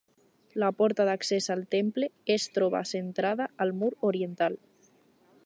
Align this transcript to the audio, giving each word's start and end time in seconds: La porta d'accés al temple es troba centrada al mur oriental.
La 0.61 0.69
porta 0.77 1.05
d'accés 1.09 1.49
al 1.55 1.61
temple 1.75 2.09
es 2.37 2.49
troba 2.57 2.83
centrada 2.95 3.49
al 3.67 3.75
mur 3.83 3.93
oriental. 4.13 4.59